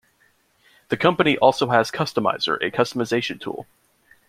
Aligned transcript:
The 0.89 0.97
company 0.97 1.37
also 1.37 1.67
has 1.69 1.91
Customizer, 1.91 2.57
a 2.59 2.71
customization 2.71 3.39
tool. 3.39 3.67